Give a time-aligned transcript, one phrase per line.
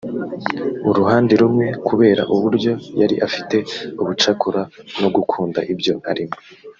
[0.89, 3.55] uruhande rumwe kubera uburyo yari afite
[4.01, 4.61] ubucakura
[5.01, 6.35] no gukunda ibyo arimo